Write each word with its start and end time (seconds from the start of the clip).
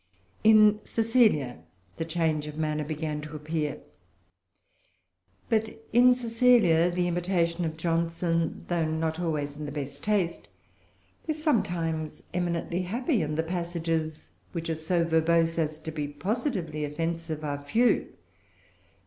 In 0.43 0.79
Cecilia 0.83 1.59
the 1.97 2.05
change 2.05 2.47
of 2.47 2.57
manner 2.57 2.83
began 2.83 3.21
to 3.21 3.35
appear. 3.35 3.81
But 5.47 5.79
in 5.93 6.15
Cecilia 6.15 6.89
the 6.89 7.07
imitation 7.07 7.65
of 7.65 7.77
Johnson, 7.77 8.65
though 8.67 8.83
not 8.87 9.19
always 9.19 9.55
in 9.57 9.67
the 9.67 9.71
best 9.71 10.03
taste, 10.03 10.47
is 11.27 11.43
sometimes 11.43 12.23
eminently 12.33 12.81
happy; 12.81 13.21
and 13.21 13.37
the 13.37 13.43
passages 13.43 14.31
which 14.53 14.71
are 14.71 14.73
so 14.73 15.05
verbose 15.05 15.59
as 15.59 15.77
to 15.77 15.91
be 15.91 16.07
positively 16.07 16.83
offensive 16.83 17.43
are 17.43 17.61
few. 17.61 18.07